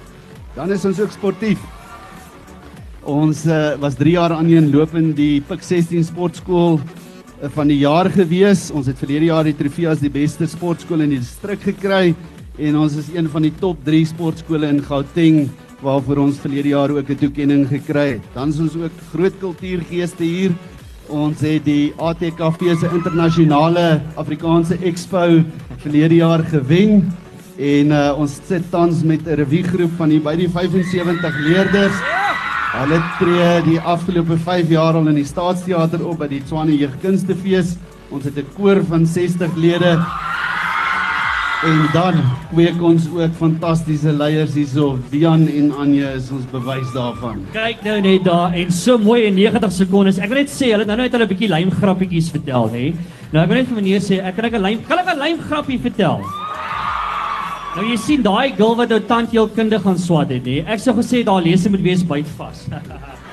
Dan 0.56 0.72
is 0.72 0.86
ons 0.86 1.00
ook 1.00 1.12
sportief. 1.12 1.60
Ons 3.04 3.46
uh, 3.46 3.76
was 3.80 3.96
3 3.96 4.12
jaar 4.12 4.32
aan 4.32 4.50
een 4.50 4.72
loop 4.72 4.96
in 4.96 5.14
die 5.14 5.42
Pik 5.42 5.62
16 5.64 6.04
sportskool 6.04 6.80
uh, 6.80 7.50
van 7.50 7.68
die 7.68 7.78
jaar 7.78 8.10
gewees. 8.10 8.72
Ons 8.72 8.88
het 8.88 8.98
verlede 8.98 9.26
jaar 9.26 9.44
die 9.44 9.56
trofee 9.56 9.88
as 9.90 10.00
die 10.00 10.12
beste 10.12 10.48
sportskool 10.48 11.02
in 11.02 11.10
die 11.10 11.20
distrik 11.20 11.62
gekry 11.62 12.16
en 12.58 12.76
ons 12.78 12.96
is 12.96 13.08
een 13.16 13.30
van 13.30 13.42
die 13.42 13.54
top 13.60 13.78
3 13.86 14.06
sportskole 14.06 14.68
in 14.68 14.84
Gauteng 14.84 15.50
waarvoor 15.82 16.18
ons 16.18 16.40
verlede 16.40 16.70
jaar 16.70 16.92
ook 16.92 17.10
'n 17.10 17.16
toekenning 17.16 17.68
gekry 17.68 18.20
het. 18.20 18.24
Dan 18.34 18.50
is 18.50 18.60
ons 18.60 18.76
ook 18.76 18.92
groot 19.14 19.34
kultuurgeeste 19.40 20.24
hier. 20.24 20.52
Ons 21.10 21.42
het 21.42 21.64
die 21.66 21.90
ATKV 21.98 22.76
se 22.78 22.90
internasionale 22.94 24.00
Afrikaanse 24.22 24.76
Expo 24.86 25.24
verlede 25.82 26.20
jaar 26.20 26.44
gewen 26.46 27.08
en 27.58 27.90
uh, 27.90 28.14
ons 28.14 28.36
sit 28.46 28.68
tans 28.70 29.02
met 29.04 29.26
'n 29.26 29.40
reviegroep 29.42 29.96
van 29.98 30.10
die 30.10 30.20
by 30.22 30.36
die 30.38 30.50
75 30.50 31.40
leerders. 31.48 31.98
Hulle 32.78 33.02
tree 33.18 33.62
die 33.66 33.80
afgelope 33.80 34.38
5 34.38 34.70
jaar 34.70 34.94
al 34.94 35.08
in 35.08 35.18
die 35.18 35.26
Staatsteater 35.26 36.06
op 36.06 36.20
by 36.20 36.28
die 36.28 36.44
Tshwane 36.46 36.78
Jeugkunstefees. 36.78 37.78
Ons 38.12 38.26
het 38.26 38.38
'n 38.38 38.46
koor 38.54 38.84
van 38.86 39.06
60 39.06 39.56
lede 39.56 39.98
En 41.60 41.80
dan 41.92 42.16
kweek 42.54 42.78
ons 42.82 43.04
ook 43.12 43.34
fantastiese 43.36 44.14
leiers 44.16 44.54
hierso. 44.56 44.94
Dian 45.12 45.42
en 45.52 45.74
Anje 45.84 46.08
is 46.16 46.30
ons 46.32 46.46
bewys 46.54 46.88
daarvan. 46.96 47.42
Kyk 47.52 47.82
nou 47.84 47.98
net 48.06 48.24
daar 48.24 48.56
en 48.56 48.72
so 48.72 48.96
mooi 48.98 49.26
in 49.28 49.36
90 49.36 49.74
sekondes. 49.76 50.22
Ek 50.24 50.32
wil 50.32 50.40
net 50.40 50.54
sê 50.54 50.70
hulle 50.72 50.88
nou 50.88 50.96
net 51.02 51.12
hulle 51.12 51.28
'n 51.28 51.32
bietjie 51.34 51.52
lymgrappietjies 51.52 52.32
vertel, 52.32 52.70
hè. 52.72 52.86
Nou 53.34 53.44
ek 53.44 53.50
wil 53.50 53.58
net 53.58 53.68
vir 53.68 53.76
meneer 53.76 54.00
sê 54.00 54.24
ek 54.24 54.36
kan 54.38 54.46
ek 54.46 54.54
'n 54.56 54.64
lym 54.64 54.80
kan 54.88 55.00
ek 55.00 55.12
'n 55.12 55.20
lymgrappie 55.20 55.80
vertel? 55.80 56.24
Nou 57.76 57.86
jy 57.92 57.98
sien 57.98 58.22
daai 58.24 58.56
girl 58.56 58.76
wat 58.76 58.90
nou 58.90 59.00
tandheelkunde 59.00 59.80
gaan 59.80 59.98
swat 59.98 60.30
het, 60.30 60.46
hè. 60.46 60.64
Ek 60.66 60.80
sou 60.80 60.94
gesê 60.96 61.26
daar 61.26 61.44
lees 61.44 61.66
jy 61.66 61.72
moet 61.72 61.84
wees 61.84 62.04
byt 62.04 62.28
vas. 62.38 62.68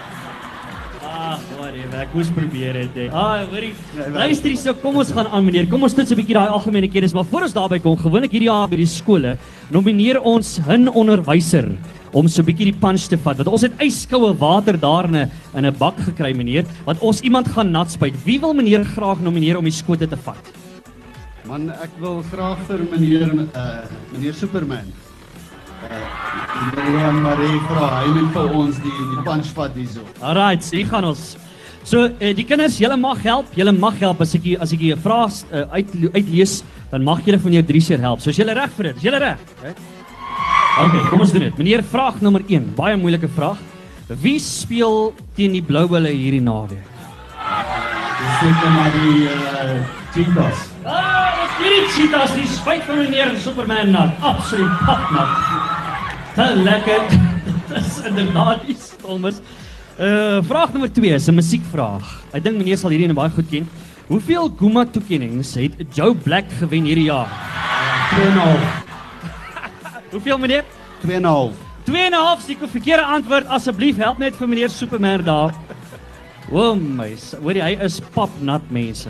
Ag, 1.77 1.83
whatever. 1.83 2.03
Ek 2.03 2.15
moes 2.15 2.29
probeer 2.33 2.75
het. 2.81 2.95
hè. 2.95 3.07
Ah, 3.13 3.45
hoorie. 3.51 3.73
Luister 4.13 4.49
hier, 4.51 4.57
so 4.61 4.75
kom 4.81 4.97
ons 4.97 5.11
gaan 5.13 5.27
aan 5.29 5.45
meneer. 5.45 5.67
Kom 5.69 5.83
ons 5.83 5.95
toets 5.95 6.11
'n 6.13 6.17
bietjie 6.17 6.35
daai 6.35 6.49
algemene 6.49 6.89
kennis, 6.89 7.13
maar 7.13 7.25
voor 7.25 7.43
ons 7.43 7.53
daarby 7.53 7.79
kom, 7.81 7.97
gewoonlik 7.97 8.31
hierdie 8.33 8.49
jaar 8.49 8.69
by 8.69 8.77
die 8.77 8.87
skole, 8.87 9.37
nomineer 9.71 10.21
ons 10.23 10.59
'n 10.67 10.89
onderwyser 10.89 11.77
om 12.13 12.29
so 12.29 12.41
'n 12.43 12.47
bietjie 12.47 12.73
die 12.73 12.79
punch 12.81 13.09
te 13.09 13.17
vat. 13.19 13.37
Want 13.37 13.49
ons 13.49 13.63
het 13.63 13.73
yskoue 13.81 14.35
water 14.39 14.79
daar 14.79 15.05
in 15.05 15.17
'n 15.17 15.31
in 15.55 15.67
'n 15.67 15.75
bak 15.79 15.97
gekry, 15.99 16.33
meneer, 16.35 16.65
wat 16.87 16.99
ons 17.01 17.21
iemand 17.21 17.49
gaan 17.49 17.71
nat 17.71 17.91
spuit. 17.91 18.15
Wie 18.25 18.41
wil 18.41 18.55
meneer 18.55 18.85
graag 18.85 19.21
nomineer 19.21 19.59
om 19.59 19.65
die 19.65 19.73
skote 19.73 20.09
te 20.09 20.17
vat? 20.17 20.37
Man, 21.47 21.71
ek 21.71 21.91
wil 22.01 22.23
graag 22.33 22.59
vir 22.67 22.79
meneer 22.91 23.33
uh 23.55 23.85
meneer 24.13 24.35
Superman. 24.35 24.93
Uh 25.83 26.75
William 26.75 27.21
Marie 27.23 27.61
vra, 27.69 28.03
hy 28.03 28.09
moet 28.09 28.33
vir 28.33 28.55
ons 28.55 28.77
die 28.77 28.91
die 29.15 29.23
punch 29.25 29.47
vat 29.55 29.71
hierso. 29.75 30.01
Alright, 30.23 30.65
so 30.65 30.77
hier 30.77 30.87
gaan 30.87 31.05
ons. 31.05 31.37
So 31.87 32.09
eh, 32.19 32.33
die 32.35 32.45
kinders, 32.47 32.81
julle 32.83 32.97
mag 32.99 33.21
help. 33.23 33.53
Julle 33.55 33.73
mag 33.73 33.95
help 34.03 34.21
as 34.25 34.35
ek 34.35 34.43
hier- 34.43 34.61
as 34.63 34.73
ek 34.75 34.81
'n 34.83 34.99
vraag 34.99 35.31
uh, 35.53 35.63
uit 35.79 35.87
uitlees, 36.15 36.65
dan 36.91 37.05
mag 37.05 37.21
julle 37.25 37.39
van 37.39 37.53
jou 37.53 37.63
drie 37.63 37.81
seer 37.81 38.01
help. 38.01 38.21
So 38.21 38.31
is 38.31 38.37
julle 38.37 38.55
reg 38.55 38.71
vir 38.77 38.85
dit? 38.91 38.97
Is 38.97 39.03
julle 39.03 39.19
reg? 39.23 39.39
Okay. 39.61 39.75
okay, 40.85 41.09
kom 41.11 41.21
ons 41.21 41.33
doen 41.33 41.41
dit. 41.47 41.59
Meneer, 41.59 41.83
vraag 41.83 42.21
nommer 42.21 42.43
1, 42.49 42.75
baie 42.75 42.97
moeilike 42.97 43.29
vraag. 43.29 43.59
Wie 44.09 44.39
speel 44.39 45.15
teen 45.35 45.53
die 45.53 45.63
Blou 45.63 45.87
Bulle 45.89 46.11
hierdie 46.11 46.41
naweek? 46.43 46.83
Dis 48.19 48.35
seker 48.41 48.71
maar 48.75 48.91
die 48.93 49.29
uh 49.31 49.79
Cheetahs. 50.15 50.61
Ah, 50.85 51.35
dis 51.39 51.55
hierdie 51.61 51.89
cheetahs, 51.93 52.35
die 52.35 52.47
spyt 52.49 52.83
van 52.89 52.99
meneer 52.99 53.35
Superman 53.43 53.91
nat. 53.93 54.15
Absoluut 54.25 54.79
papnat. 54.87 55.29
Te 56.35 56.47
lekker. 56.57 57.03
Dis 57.75 57.99
inderdaad 58.07 58.63
die 58.67 58.77
stommes. 58.81 59.41
Uh 59.97 60.43
vraag 60.45 60.73
nommer 60.75 60.91
2 60.93 61.15
is 61.17 61.29
'n 61.29 61.35
musiekvraag. 61.35 62.05
Ek 62.37 62.43
dink 62.45 62.59
meneer 62.61 62.77
sal 62.77 62.91
hierdie 62.93 63.09
een 63.09 63.15
baie 63.17 63.31
goed 63.31 63.49
ken. 63.49 63.69
Hoeveel 64.09 64.51
Guma 64.59 64.85
toekennings 64.85 65.55
het 65.55 65.73
Joe 65.95 66.15
Black 66.15 66.45
gewen 66.59 66.85
hierdie 66.85 67.09
jaar? 67.09 67.29
2,5. 68.13 68.85
Hoeveel 70.13 70.39
meneer? 70.39 70.65
2,5. 71.03 71.55
2.5 71.89 72.39
is 72.39 72.47
die 72.47 72.57
verkeerde 72.69 73.05
antwoord. 73.05 73.47
Asseblief 73.49 73.97
help 73.97 74.19
net 74.19 74.37
vir 74.37 74.49
meneer 74.49 74.69
Superman 74.71 75.23
daar. 75.25 75.55
O 76.53 76.75
my, 76.75 77.15
s- 77.17 77.35
hoorie 77.43 77.63
hy 77.63 77.73
is 77.83 78.01
papnat 78.15 78.63
mense. 78.71 79.09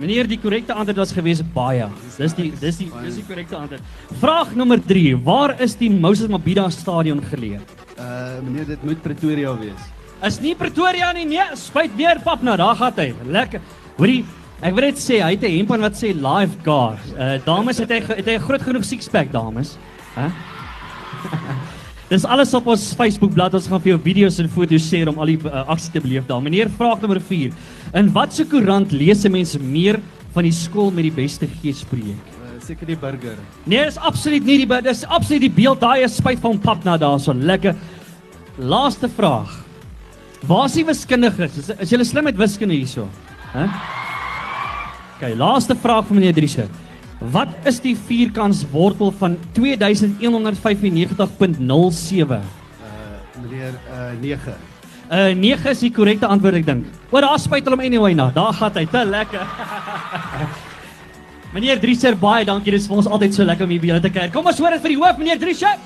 Meneer, 0.00 0.26
die 0.26 0.38
korrekte 0.40 0.72
antwoord 0.74 0.96
was 0.96 1.12
gewees 1.12 1.42
baie. 1.54 1.86
Dis 2.18 2.34
die 2.34 2.50
dis 2.60 2.76
die 2.78 2.90
dis 3.04 3.14
die 3.14 3.24
korrekte 3.28 3.56
antwoord. 3.56 3.82
Vraag 4.20 4.54
nommer 4.56 4.80
3. 4.80 5.14
Waar 5.24 5.54
is 5.60 5.76
die 5.76 5.90
Moses 5.90 6.28
Mabhida 6.28 6.68
stadion 6.70 7.20
geleë? 7.22 7.60
Uh 8.00 8.40
meneer, 8.44 8.66
dit 8.66 8.82
moet 8.84 9.00
Pretoria 9.02 9.54
wees. 9.60 9.80
Is 10.26 10.36
nie 10.40 10.52
Pretoria 10.54 11.12
nie, 11.16 11.24
nee, 11.24 11.44
spyt 11.56 11.94
weer 11.96 12.20
papnat. 12.20 12.60
Daar 12.60 12.76
gaan 12.76 12.98
hy. 13.00 13.08
Lekker. 13.24 13.60
Hoorie, 13.96 14.20
ek 14.60 14.74
wil 14.76 14.84
net 14.90 15.00
sê 15.00 15.22
hy 15.24 15.32
het 15.32 15.44
'n 15.44 15.56
hemp 15.56 15.72
aan 15.72 15.80
wat 15.80 15.96
sê 15.96 16.12
lifeguard. 16.12 17.04
Uh 17.16 17.38
dames 17.44 17.78
het 17.78 17.90
hy 17.90 18.00
het 18.04 18.26
hy 18.26 18.36
'n 18.36 18.44
groot 18.44 18.62
genoeg 18.62 18.84
sixpack 18.84 19.32
dames. 19.32 19.78
Hæ? 20.14 20.28
Dis 22.10 22.24
alles 22.24 22.52
op 22.54 22.66
ons 22.66 22.92
Facebook 22.98 23.32
bladsy. 23.32 23.56
Ons 23.56 23.68
gaan 23.70 23.80
vir 23.80 23.92
jou 23.92 24.00
video's 24.02 24.38
en 24.38 24.48
foto's 24.48 24.82
share 24.82 25.08
om 25.08 25.18
al 25.18 25.26
die 25.26 25.38
uh, 25.46 25.64
aksie 25.70 25.92
te 25.92 26.00
beleef 26.00 26.26
daar. 26.26 26.42
Meneer, 26.42 26.68
vraag 26.68 27.00
nommer 27.00 27.20
4. 27.20 27.52
In 27.94 28.12
watter 28.12 28.44
koerant 28.44 28.92
lees 28.92 29.24
'n 29.24 29.32
mens 29.32 29.56
meer 29.58 30.00
van 30.34 30.42
die 30.42 30.52
skool 30.52 30.90
met 30.90 31.04
die 31.04 31.14
beste 31.14 31.46
geespreek? 31.46 32.20
Uh, 32.42 32.60
seker 32.60 32.86
die 32.86 32.96
burger. 32.96 33.38
Nee, 33.64 33.84
dis 33.84 33.96
absoluut 33.96 34.44
nie 34.44 34.66
die 34.66 34.82
dis 34.82 35.04
absoluut 35.04 35.40
die 35.40 35.56
beeld 35.62 35.80
daai 35.80 36.02
is 36.04 36.16
spyt 36.16 36.40
van 36.40 36.58
pap 36.58 36.84
na 36.84 36.98
daarso 36.98 37.32
lekker. 37.32 37.74
Laaste 38.58 39.08
vraag. 39.08 39.69
Waar 40.48 40.70
is 40.70 40.76
die 40.78 40.84
wiskundiges? 40.88 41.56
Is, 41.60 41.66
is 41.84 41.90
julle 41.92 42.04
slim 42.08 42.24
met 42.24 42.38
wiskunde 42.40 42.72
hierso? 42.74 43.04
Hæ? 43.52 43.64
OK, 45.16 45.24
laaste 45.36 45.74
vraag 45.76 46.06
vir 46.08 46.16
meneer 46.16 46.34
Driesche. 46.36 46.64
Wat 47.34 47.48
is 47.68 47.76
die 47.84 47.92
vierkantswortel 47.92 49.12
van 49.20 49.36
2195.07? 49.58 52.32
Uh 52.32 52.40
meneer 53.42 53.74
uh 53.92 54.16
9. 54.22 54.54
Uh 55.10 55.34
9 55.36 55.70
is 55.74 55.80
die 55.84 55.92
korrekte 55.92 56.26
antwoord 56.26 56.54
ek 56.62 56.66
dink. 56.70 56.84
O, 57.10 57.20
daar 57.20 57.38
spyt 57.42 57.64
hulle 57.68 57.76
hom 57.76 57.84
anyway 57.84 58.14
na. 58.16 58.30
Daar 58.32 58.56
gaan 58.56 58.72
hy 58.80 58.86
te 58.88 59.04
lekker. 59.04 59.44
meneer 61.54 61.76
Drieser, 61.84 62.16
baie 62.16 62.48
dankie. 62.48 62.72
Dit 62.72 62.80
is 62.80 62.88
vir 62.88 62.96
ons 63.02 63.12
altyd 63.12 63.36
so 63.36 63.44
lekker 63.44 63.68
om 63.68 63.72
hier 63.76 63.84
by 63.84 63.92
julle 63.92 64.04
te 64.08 64.14
kuier. 64.16 64.32
Kom 64.32 64.48
ons 64.48 64.56
hoor 64.62 64.72
dit 64.78 64.84
vir 64.88 64.96
die 64.96 65.02
hoof, 65.04 65.16
meneer 65.20 65.36
Drieser. 65.42 65.76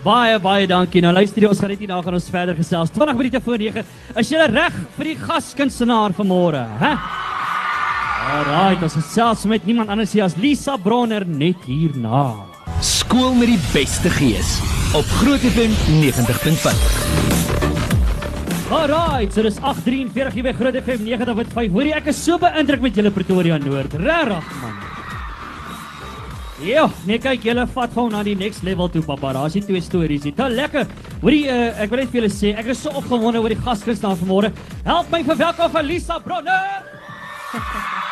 Baie 0.00 0.38
baie 0.40 0.66
dankie. 0.68 1.02
Nou 1.04 1.12
luister 1.12 1.44
jy, 1.44 1.48
ons 1.50 1.58
gaan 1.60 1.68
net 1.74 1.80
hier 1.82 1.90
na 1.90 1.98
gaan 2.00 2.16
ons 2.16 2.28
verder 2.32 2.56
gesels. 2.56 2.92
20 2.94 3.18
minute 3.18 3.40
voor 3.44 3.60
9. 3.60 3.82
Is 4.22 4.30
jy 4.32 4.46
reg 4.48 4.76
vir 4.96 5.10
die 5.10 5.16
gaskunstenaar 5.20 6.14
vanmôre, 6.16 6.62
hè? 6.80 6.92
Alraai, 8.30 8.80
ons 8.86 8.96
gesels 8.96 9.44
met 9.50 9.66
niemand 9.68 9.90
anders 9.92 10.14
nie 10.14 10.22
as 10.24 10.36
Lisa 10.40 10.76
Bronner 10.80 11.26
net 11.28 11.60
hierna. 11.68 12.46
Skool 12.80 13.34
met 13.36 13.50
die 13.52 13.60
beste 13.74 14.12
gees 14.16 14.56
op 14.96 15.04
Groot 15.18 15.44
FM 15.50 15.74
90.5. 16.00 17.50
Alraai, 18.70 19.26
so 19.34 19.42
dis 19.44 19.58
8:43 19.60 20.32
hier 20.38 20.46
by 20.46 20.54
Groot 20.56 20.78
FM 20.80 21.04
90.5. 21.10 21.74
Hoorie, 21.74 21.92
ek 21.96 22.08
is 22.14 22.24
so 22.24 22.38
beïndruk 22.40 22.80
met 22.86 22.96
julle 22.96 23.12
Pretoria 23.12 23.58
Noord. 23.58 23.98
Regtig 24.00 24.48
man. 24.62 24.89
Ja, 26.60 26.84
nee 27.08 27.16
kyk, 27.20 27.44
julle 27.48 27.64
vat 27.72 27.92
gewoon 27.94 28.12
na 28.12 28.20
die 28.26 28.34
next 28.36 28.64
level 28.66 28.90
toe, 28.92 29.00
pappa. 29.04 29.32
Daar's 29.32 29.56
die 29.56 29.62
twee 29.64 29.80
stories 29.80 30.26
hier. 30.28 30.34
Te 30.36 30.48
lekker. 30.52 30.86
Hoorie, 31.22 31.46
uh, 31.48 31.70
ek 31.80 31.92
wil 31.92 32.02
net 32.02 32.12
vir 32.12 32.20
julle 32.20 32.32
sê, 32.34 32.52
ek 32.60 32.68
is 32.74 32.82
so 32.84 32.92
opgewonde 33.00 33.40
oor 33.40 33.52
die 33.52 33.60
gaskunstenaar 33.64 34.18
vanmôre. 34.20 34.52
Help 34.84 35.08
my 35.14 35.22
verwelkom 35.24 35.72
vir 35.72 35.88
Lisa 35.88 36.20
Bronner. 36.20 36.84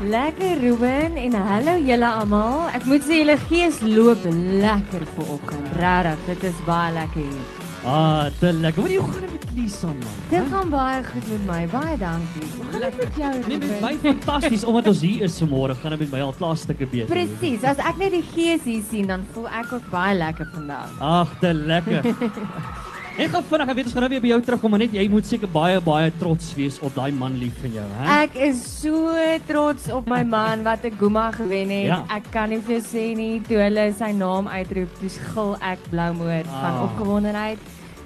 Lekker 0.00 0.56
Ruben 0.64 1.18
en 1.20 1.34
hallo 1.36 1.76
julle 1.84 2.08
almal. 2.08 2.70
Ek 2.74 2.86
moet 2.88 3.04
sê 3.04 3.20
julle 3.20 3.36
gees 3.50 3.82
loop 3.84 4.24
lekker 4.32 5.04
vanoggend. 5.14 5.74
Regtig, 5.76 6.24
dit 6.30 6.48
is 6.50 6.64
baie 6.64 6.94
lekker 6.96 7.20
hier. 7.20 7.68
Ah, 7.84 8.26
te 8.40 8.54
lekker. 8.56 8.82
Hoorie, 8.82 8.98
hoe 8.98 9.12
gaan 9.12 9.39
dit 9.54 9.62
met 9.62 9.64
Lisa 9.64 9.86
man? 9.86 9.96
Dit 10.28 10.42
gaan 10.52 10.70
baie 10.70 11.04
goed 11.04 11.28
met 11.30 11.46
my. 11.46 11.66
Baie 11.72 11.96
dankie. 11.98 12.46
Hoe 12.56 12.64
gaan 12.70 12.80
dit 12.80 12.96
met 12.96 13.16
jou 13.16 13.32
Nee, 13.48 13.58
met 13.58 13.80
my 13.80 13.96
fantasties 14.02 14.64
omdat 14.64 14.86
ons 14.86 15.00
hier 15.00 15.22
is 15.22 15.40
vanmôre. 15.42 15.74
Gaan 15.80 15.90
dit 15.90 15.98
met 15.98 16.10
my 16.10 16.20
al 16.20 16.32
klaar 16.38 16.56
stukke 16.56 16.86
beter. 16.86 17.06
Presies. 17.06 17.62
As 17.64 17.78
ek 17.78 17.96
net 17.98 18.10
die 18.10 18.24
gees 18.34 18.62
hier 18.64 18.82
sien, 18.90 19.06
dan 19.06 19.26
voel 19.32 19.48
ek 19.48 19.72
ook 19.72 19.90
baie 19.90 20.16
lekker 20.18 20.48
vandag. 20.54 20.90
Ag, 21.00 21.36
te 21.40 21.54
lekker. 21.54 22.04
Ek 23.20 23.28
gaan 23.34 23.42
vinnig, 23.44 23.68
ek 23.68 23.76
weet 23.76 23.84
ons 23.90 23.92
gaan 23.92 24.04
nou 24.06 24.08
weer 24.14 24.20
by 24.22 24.28
jou 24.30 24.36
terugkom, 24.46 24.70
maar 24.72 24.80
net 24.80 24.92
jy 24.96 25.02
moet 25.12 25.26
seker 25.28 25.50
baie 25.52 25.80
baie 25.84 26.12
trots 26.16 26.54
wees 26.56 26.78
op 26.80 26.94
daai 26.94 27.10
man 27.12 27.34
lief 27.36 27.58
van 27.60 27.74
jou, 27.74 27.82
hè? 27.98 28.04
Ek 28.22 28.36
is 28.46 28.62
so 28.80 29.10
trots 29.48 29.90
op 29.92 30.06
my 30.08 30.22
man 30.24 30.62
wat 30.64 30.86
'n 30.88 30.94
Guma 30.96 31.26
gewen 31.34 31.68
het. 31.68 31.84
Ja. 31.90 31.98
Ek 32.08 32.30
kan 32.32 32.48
nie 32.48 32.60
vir 32.64 32.78
jou 32.78 32.84
sê 32.86 33.14
nie 33.16 33.40
toe 33.44 33.58
hulle 33.60 33.92
sy 33.98 34.12
naam 34.16 34.48
uitroep, 34.48 34.88
dis 35.02 35.18
gil 35.34 35.52
ek 35.60 35.78
bloumoed 35.90 36.46
van 36.46 36.72
Ah. 36.72 36.82
opgewondenheid. 36.86 37.58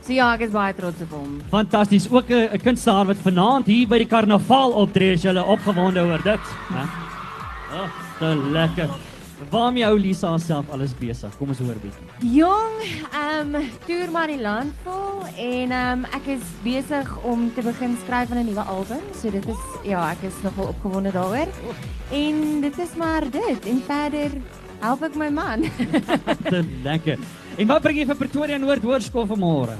So 0.05 0.13
ja, 0.13 0.27
ek 0.37 0.43
is 0.45 0.53
baie 0.53 0.75
trots 0.77 1.01
op 1.07 1.15
hom. 1.17 1.39
Fantasties. 1.49 2.11
Ook 2.13 2.29
'n 2.29 2.49
'n 2.53 2.61
kunstenaar 2.61 3.07
wat 3.07 3.17
vanaand 3.25 3.67
hier 3.67 3.89
by 3.89 3.99
die 3.99 4.07
karnaval 4.07 4.73
optree, 4.73 5.13
is 5.13 5.23
julle 5.23 5.45
opgewonde 5.45 6.01
oor 6.01 6.23
dit, 6.23 6.41
hè? 6.69 6.85
Ag, 7.73 7.91
te 8.19 8.37
lekker. 8.53 8.89
Waarmee 9.51 9.85
hou 9.85 9.99
Lisa 9.99 10.29
haarself 10.29 10.71
alles 10.71 10.95
besig? 10.99 11.37
Kom 11.39 11.49
ons 11.49 11.59
hoor 11.59 11.77
bietjie. 11.83 12.35
Jong, 12.37 12.75
ehm 13.13 13.55
um, 13.55 13.71
toer 13.87 14.11
maar 14.11 14.27
die 14.27 14.41
land 14.41 14.73
vol 14.85 15.25
en 15.37 15.71
ehm 15.71 16.05
um, 16.05 16.05
ek 16.13 16.27
is 16.37 16.43
besig 16.63 17.23
om 17.23 17.51
te 17.55 17.63
begin 17.63 17.97
skryf 18.05 18.31
aan 18.31 18.39
'n 18.39 18.47
nuwe 18.47 18.61
album. 18.63 19.03
So 19.15 19.31
dit 19.31 19.47
is 19.47 19.63
ja, 19.85 20.11
ek 20.11 20.23
is 20.23 20.43
nogal 20.43 20.67
opgewonde 20.67 21.13
daaroor. 21.13 21.49
En 22.11 22.61
dit 22.61 22.79
is 22.79 22.95
maar 22.97 23.31
dit. 23.31 23.67
En 23.67 23.83
verder 23.87 24.31
help 24.81 25.03
ek 25.03 25.15
my 25.15 25.29
man. 25.29 25.65
Te 26.53 26.65
lekker. 26.83 27.19
En 27.59 27.67
wat 27.71 27.83
bring 27.85 28.01
jy 28.01 28.07
vir 28.09 28.19
Pretoria 28.19 28.59
Noord 28.59 28.83
Hoërskool 28.83 29.29
vanmôre? 29.31 29.77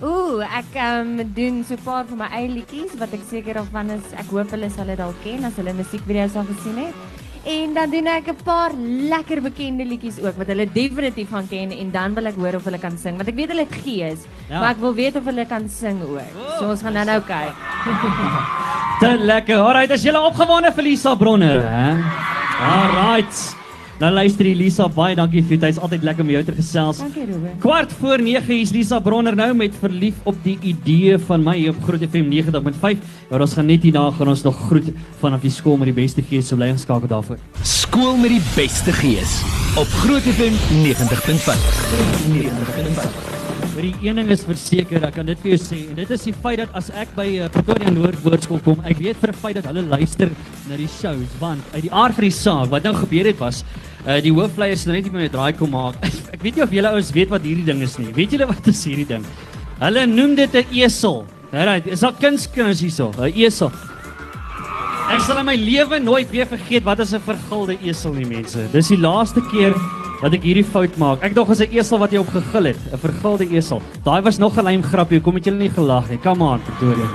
Ooh, 0.00 0.38
ek 0.46 0.76
um, 0.78 1.16
doen 1.34 1.64
so 1.66 1.74
'n 1.74 1.82
paar 1.84 2.04
van 2.06 2.18
my 2.22 2.28
eie 2.32 2.48
liedjies 2.48 2.94
wat 2.98 3.12
ek 3.12 3.24
seker 3.28 3.58
of 3.60 3.68
van 3.74 3.90
is. 3.90 4.06
Ek 4.16 4.30
hoop 4.30 4.50
hulle 4.54 4.70
sal 4.70 4.86
dit 4.86 4.96
dalk 4.96 5.16
ken 5.24 5.44
as 5.44 5.56
hulle 5.58 5.72
musiekvideo's 5.74 6.36
al 6.36 6.46
gesien 6.46 6.78
het. 6.86 6.94
En 7.44 7.74
dan 7.74 7.90
doen 7.90 8.06
ek 8.06 8.28
'n 8.28 8.36
paar 8.44 8.72
lekker 8.74 9.40
bekende 9.42 9.84
liedjies 9.84 10.20
ook 10.22 10.36
wat 10.38 10.46
hulle 10.46 10.66
definitief 10.72 11.28
gaan 11.30 11.48
ken 11.48 11.70
en 11.72 11.90
dan 11.90 12.14
wil 12.14 12.26
ek 12.26 12.36
hoor 12.36 12.54
of 12.56 12.64
hulle 12.64 12.78
kan 12.78 12.96
sing 12.98 13.16
want 13.16 13.28
ek 13.28 13.34
weet 13.34 13.48
hulle 13.48 13.66
het 13.66 13.74
gees, 13.84 14.20
Ja. 14.48 14.60
maar 14.60 14.70
ek 14.70 14.80
wil 14.80 14.94
weet 14.94 15.16
of 15.16 15.24
hulle 15.24 15.44
kan 15.46 15.68
sing 15.68 16.00
ook. 16.02 16.32
So 16.58 16.70
ons 16.70 16.82
gaan 16.82 16.94
dan 16.94 17.06
nou 17.06 17.20
kyk. 17.20 17.54
Te 19.00 19.16
lekker. 19.18 19.56
Alright, 19.58 19.90
as 19.90 20.02
julle 20.02 20.20
opgewonde 20.20 20.72
vir 20.74 20.82
Lisa 20.84 21.14
Bronner, 21.14 21.60
hè? 21.62 21.96
Alright. 22.60 23.54
Nou 23.98 24.12
luister 24.14 24.46
jy 24.46 24.54
Lisa, 24.54 24.84
baie 24.94 25.16
dankie 25.18 25.40
vir 25.42 25.56
jou 25.56 25.58
tyd. 25.58 25.72
Dit 25.72 25.74
is 25.74 25.82
altyd 25.82 26.04
lekker 26.06 26.22
om 26.22 26.28
jou 26.30 26.42
te 26.46 26.52
gesels. 26.54 27.00
Dankie 27.02 27.24
Ruben. 27.26 27.56
Kwart 27.64 27.94
voor 27.98 28.22
9 28.22 28.54
is 28.54 28.70
Lisa 28.70 29.00
Bronner 29.02 29.34
nou 29.34 29.48
met 29.58 29.74
verlief 29.82 30.20
op 30.30 30.36
die 30.44 30.54
idee 30.70 31.16
van 31.26 31.42
my 31.42 31.56
hier 31.58 31.72
op 31.74 31.80
Groot 31.82 32.04
FM 32.06 32.30
90.5. 32.30 33.00
Maar 33.32 33.42
ons 33.42 33.56
gaan 33.58 33.66
net 33.66 33.82
hierna 33.82 34.04
gaan 34.14 34.30
ons 34.30 34.44
nog 34.46 34.60
groet 34.68 34.92
vanaf 35.18 35.42
die 35.42 35.50
skool 35.50 35.80
met 35.82 35.90
die 35.90 35.96
beste 35.96 36.22
gees. 36.22 36.46
So 36.46 36.60
bly 36.60 36.70
ingeskakel 36.70 37.10
daarvoor. 37.10 37.40
Skool 37.66 38.14
met 38.22 38.36
die 38.36 38.44
beste 38.54 38.94
gees 39.00 39.40
op 39.80 39.90
Groot 40.04 40.28
FM 40.36 40.54
90.5. 40.84 41.58
90.5. 42.36 43.34
Maar 43.78 43.82
die 43.82 44.08
een 44.08 44.18
ding 44.18 44.30
is 44.34 44.40
verseker, 44.42 45.04
ek 45.06 45.12
kan 45.14 45.26
dit 45.26 45.38
vir 45.42 45.52
jou 45.52 45.58
sê 45.62 45.76
en 45.84 45.98
dit 45.98 46.10
is 46.14 46.24
die 46.26 46.32
feit 46.34 46.58
dat 46.58 46.72
as 46.78 46.88
ek 46.98 47.12
by 47.14 47.26
uh, 47.38 47.50
Pretoria 47.54 47.90
Noord 47.94 48.18
Woordskool 48.24 48.62
kom, 48.64 48.80
ek 48.82 48.98
weet 49.02 49.18
vir 49.22 49.30
'n 49.30 49.38
feit 49.38 49.58
dat 49.58 49.68
hulle 49.70 49.84
luister 49.86 50.32
na 50.66 50.78
die 50.78 50.88
shows 50.90 51.36
want 51.38 51.62
uit 51.74 51.84
die 51.86 51.92
aard 51.92 52.18
van 52.18 52.26
die 52.26 52.34
saak 52.34 52.72
wat 52.74 52.82
nou 52.82 52.94
gebeur 52.98 53.30
het 53.30 53.38
was 53.38 53.62
uh, 54.08 54.18
die 54.24 54.32
hoofleiers 54.32 54.84
het 54.86 54.94
net 54.94 55.04
nie 55.04 55.12
meer 55.12 55.28
'n 55.28 55.34
draai 55.36 55.52
kom 55.52 55.70
maak. 55.70 55.94
ek 56.34 56.40
weet 56.42 56.56
nie 56.56 56.62
of 56.64 56.72
julle 56.72 56.88
ouens 56.88 57.12
weet 57.12 57.28
wat 57.28 57.42
hierdie 57.42 57.64
ding 57.64 57.82
is 57.82 57.98
nie. 57.98 58.12
Weet 58.16 58.32
julle 58.32 58.46
wat 58.48 58.66
is 58.66 58.84
hierdie 58.84 59.06
ding? 59.06 59.24
Hulle 59.78 60.06
noem 60.06 60.34
dit 60.34 60.54
'n 60.54 60.66
esel. 60.72 61.24
Alright, 61.52 61.86
is 61.86 62.00
daar 62.00 62.12
kunskinders 62.12 62.80
hierso? 62.80 63.12
'n 63.16 63.32
Esel. 63.32 63.72
Ek 65.08 65.22
sal 65.24 65.38
in 65.40 65.46
my 65.48 65.56
lewe 65.56 65.98
nooit 66.04 66.28
weer 66.30 66.46
vergeet 66.46 66.84
wat 66.84 67.00
is 67.00 67.14
'n 67.14 67.20
vergulde 67.20 67.78
esel 67.82 68.12
nie 68.12 68.26
mense. 68.26 68.68
Dis 68.72 68.88
die 68.88 68.98
laaste 69.00 69.40
keer 69.50 69.72
wat 70.20 70.34
ek 70.34 70.42
hierdie 70.42 70.64
fout 70.64 70.98
maak. 70.98 71.22
Ek 71.22 71.34
dog 71.34 71.50
as 71.50 71.60
'n 71.60 71.72
esel 71.72 71.98
wat 71.98 72.12
jy 72.12 72.18
op 72.18 72.28
gegil 72.28 72.64
het, 72.64 72.80
'n 72.92 72.98
vergulde 72.98 73.48
esel. 73.56 73.80
Daai 74.04 74.20
was 74.22 74.38
nog 74.38 74.58
'n 74.58 74.64
lyn 74.64 74.82
grappie. 74.82 75.18
Hoekom 75.18 75.36
het 75.36 75.44
julle 75.44 75.58
nie 75.58 75.70
gelag 75.70 76.10
nie? 76.10 76.18
Come 76.18 76.44
on, 76.44 76.60
Pretoria. 76.60 77.08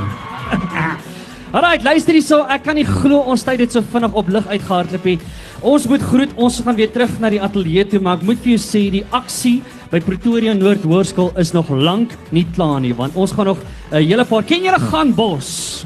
Alright, 1.54 1.84
luister 1.84 2.14
hierso. 2.14 2.46
Ek 2.50 2.64
kan 2.64 2.76
nie 2.76 2.86
glo 2.86 3.20
ons 3.20 3.44
tyd 3.44 3.60
het 3.60 3.72
so 3.72 3.82
vinnig 3.82 4.14
op 4.14 4.28
lig 4.28 4.48
uitgehardloop 4.48 5.04
nie. 5.06 5.20
Ons 5.64 5.86
moet 5.88 6.02
groet. 6.04 6.32
Ons 6.36 6.60
gaan 6.60 6.76
weer 6.76 6.92
terug 6.92 7.12
na 7.24 7.30
die 7.32 7.40
ateljee 7.42 7.86
toe, 7.88 8.02
maar 8.04 8.20
ek 8.20 8.26
moet 8.28 8.40
vir 8.44 8.58
jou 8.58 8.60
sê 8.60 8.82
die 8.92 9.06
aksie 9.16 9.62
by 9.94 10.02
Pretoria 10.04 10.52
Noord 10.58 10.84
Hoërskool 10.84 11.32
is 11.40 11.54
nog 11.56 11.70
lank 11.72 12.18
nie 12.36 12.44
klaar 12.56 12.82
nie, 12.84 12.92
want 12.98 13.16
ons 13.16 13.32
gaan 13.32 13.48
nog 13.48 13.60
'n 13.92 14.04
hele 14.04 14.26
paar 14.26 14.44
ken 14.44 14.64
julle 14.64 14.80
gaan 14.92 15.14
bos. 15.16 15.86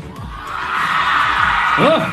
Oh, 1.77 2.09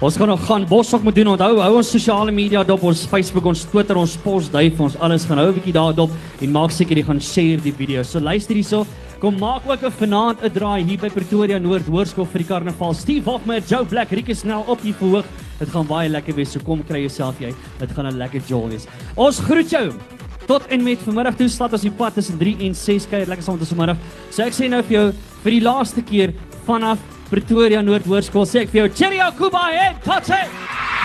ons 0.00 0.16
gaan 0.16 0.28
nog 0.28 0.46
gaan 0.46 0.66
boshok 0.66 1.02
moet 1.02 1.14
doen. 1.14 1.28
Onthou, 1.28 1.60
hou 1.60 1.76
ons 1.76 1.90
sosiale 1.90 2.32
media 2.32 2.64
dop, 2.64 2.82
ons 2.82 3.06
Facebook, 3.06 3.44
ons 3.44 3.64
Twitter, 3.64 3.96
ons 3.96 4.16
posduif, 4.16 4.80
ons 4.80 4.98
alles 4.98 5.24
gaan 5.24 5.38
hou 5.38 5.48
'n 5.50 5.54
bietjie 5.54 5.72
daar 5.72 5.94
dop 5.94 6.10
en 6.40 6.50
maak 6.50 6.70
seker 6.70 6.96
jy 6.96 7.04
gaan 7.04 7.20
share 7.20 7.62
die 7.62 7.72
video. 7.72 8.02
So 8.02 8.18
luister 8.18 8.54
hierso. 8.54 8.86
Kom 9.18 9.34
maak 9.34 9.66
ook 9.66 9.82
'n 9.82 9.90
vanaand 9.90 10.42
'n 10.44 10.52
draai 10.52 10.84
hier 10.84 10.98
by 10.98 11.10
Pretoria 11.10 11.58
Noord 11.58 11.86
Hoërskool 11.86 12.26
vir 12.26 12.38
die 12.38 12.46
karnaval. 12.46 12.94
Steve 12.94 13.30
Hofmeyer, 13.30 13.62
Joe 13.66 13.84
Black, 13.84 14.10
Rieke 14.10 14.34
snel 14.34 14.64
op 14.66 14.80
hier 14.80 14.94
verhoog. 14.94 15.24
Dit 15.58 15.68
gaan 15.68 15.86
baie 15.86 16.08
lekker 16.08 16.34
wees. 16.34 16.52
So 16.52 16.60
kom 16.60 16.84
kry 16.84 17.00
jouself 17.00 17.40
jy. 17.40 17.52
Dit 17.78 17.90
gaan 17.90 18.06
'n 18.06 18.16
lekker 18.16 18.40
jol 18.46 18.68
wees. 18.68 18.86
Ons 19.16 19.40
groet 19.40 19.70
jou. 19.70 19.92
Tot 20.46 20.66
en 20.68 20.82
met 20.84 20.98
vanmiddag 20.98 21.36
toe 21.36 21.48
slat 21.48 21.72
ons 21.72 21.82
die 21.82 21.90
pad 21.90 22.14
tussen 22.14 22.38
3 22.38 22.56
en 22.60 22.74
6 22.74 23.06
kuier 23.06 23.26
lekker 23.26 23.42
saam 23.42 23.58
tussen 23.58 23.76
vanmiddag. 23.76 23.98
So 24.30 24.42
ek 24.42 24.52
sê 24.52 24.68
nou 24.68 24.82
vir 24.82 24.92
jou 24.92 25.12
vir 25.42 25.50
die 25.50 25.62
laaste 25.62 26.02
keer 26.02 26.32
vanaf 26.64 26.98
Pretoria 27.28 27.82
Noord 27.82 28.04
Hoërskool 28.04 28.46
sê 28.46 28.60
ek 28.60 28.70
vir 28.70 28.86
jou 28.86 28.94
cheerio 28.94 29.32
Kuba 29.36 29.70
en 29.72 29.94
tot 30.04 30.24
sien. 30.24 30.97